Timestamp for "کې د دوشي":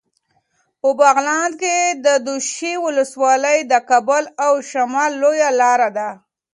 1.61-2.73